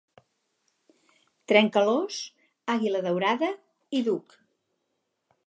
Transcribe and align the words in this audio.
Trencalòs, 1.51 2.17
àguila 2.77 3.03
daurada 3.09 3.53
i 4.01 4.03
Duc. 4.11 4.37